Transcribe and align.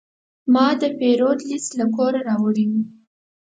ما 0.53 0.67
د 0.81 0.83
پیرود 0.99 1.39
لیست 1.49 1.71
له 1.79 1.85
کوره 1.95 2.19
راوړی 2.29 2.65
و. 2.71 2.73